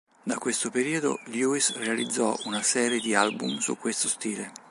Da 0.25 0.35
questo 0.39 0.71
periodo, 0.71 1.19
Lewis 1.27 1.75
realizzò 1.75 2.35
una 2.45 2.63
serie 2.63 2.99
di 2.99 3.13
album 3.13 3.59
su 3.59 3.77
questo 3.77 4.07
stile. 4.07 4.51